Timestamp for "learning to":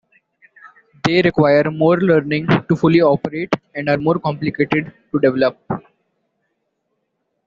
1.99-2.75